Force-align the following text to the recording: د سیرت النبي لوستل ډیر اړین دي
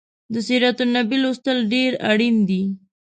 د 0.33 0.35
سیرت 0.47 0.77
النبي 0.85 1.17
لوستل 1.23 1.57
ډیر 1.73 1.91
اړین 2.11 2.35
دي 2.49 2.63